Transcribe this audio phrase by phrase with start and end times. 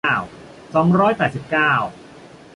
[0.73, 1.73] สองร้อยแปดสิบเก้า